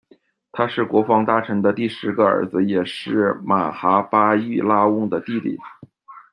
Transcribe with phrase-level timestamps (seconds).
[0.51, 5.55] 他是国防大臣的第十个儿子，也是玛哈·巴育拉翁的弟弟。